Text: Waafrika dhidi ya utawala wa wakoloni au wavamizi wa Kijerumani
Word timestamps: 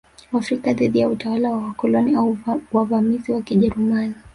Waafrika 0.31 0.73
dhidi 0.73 0.99
ya 0.99 1.09
utawala 1.09 1.49
wa 1.51 1.57
wakoloni 1.57 2.15
au 2.15 2.37
wavamizi 2.71 3.31
wa 3.31 3.41
Kijerumani 3.41 4.13